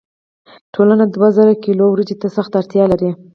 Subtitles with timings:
[0.73, 3.11] ټولنه دوه زره کیلو وریجو ته سخته اړتیا لري.